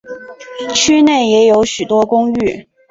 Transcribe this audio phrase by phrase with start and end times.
[0.73, 2.67] 区内也有许多公寓。